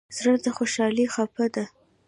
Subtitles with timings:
[0.15, 1.65] زړه د خوشحالۍ څپه ده.